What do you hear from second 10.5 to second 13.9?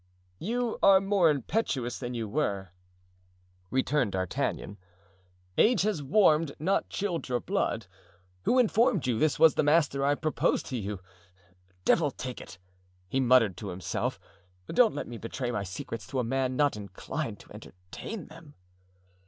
to you? Devil take it," he muttered to